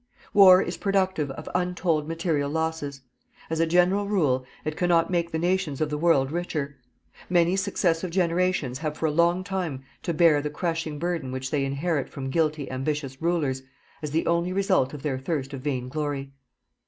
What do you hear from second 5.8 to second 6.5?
the world